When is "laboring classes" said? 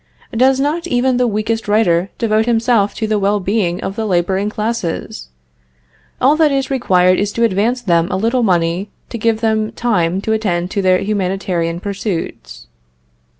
4.07-5.29